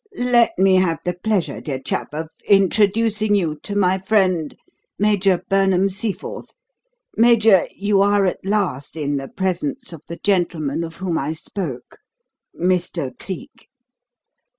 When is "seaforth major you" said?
5.89-8.01